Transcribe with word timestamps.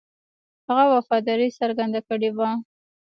هغه 0.67 0.85
وفاداري 0.95 1.49
څرګنده 1.59 2.01
کړې 2.07 2.29
وه. 2.37 2.49